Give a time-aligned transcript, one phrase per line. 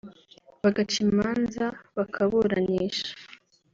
[0.61, 1.65] bagaca imanza
[1.97, 3.09] bakaburanisha